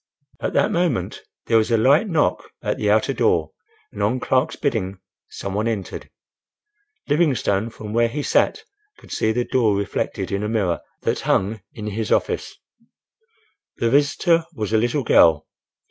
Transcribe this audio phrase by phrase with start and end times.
[0.39, 3.51] At that moment there was a light knock at the outer door,
[3.91, 6.09] and, on Clark's bidding, some one entered.
[7.07, 8.63] Livingstone, from where he sat,
[8.97, 12.57] could see the door reflected in a mirror that hung in his office.
[13.77, 15.45] The visitor was a little girl.